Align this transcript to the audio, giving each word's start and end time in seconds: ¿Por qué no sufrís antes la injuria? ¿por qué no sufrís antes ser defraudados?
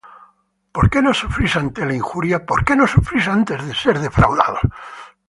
¿Por 0.75 0.85
qué 0.91 0.99
no 1.03 1.13
sufrís 1.13 1.55
antes 1.55 1.85
la 1.85 1.93
injuria? 1.93 2.43
¿por 2.43 2.65
qué 2.65 2.75
no 2.75 2.87
sufrís 2.87 3.27
antes 3.27 3.61
ser 3.83 3.99
defraudados? 3.99 4.61